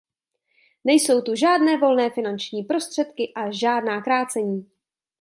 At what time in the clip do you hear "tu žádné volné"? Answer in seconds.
1.21-2.09